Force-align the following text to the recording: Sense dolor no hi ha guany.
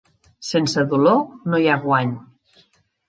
Sense 0.51 0.85
dolor 0.95 1.21
no 1.53 1.59
hi 1.65 1.69
ha 1.69 1.77
guany. 1.85 2.15